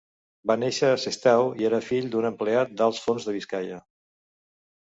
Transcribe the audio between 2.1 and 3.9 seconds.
d'un empleat d'Alts Forns de Biscaia.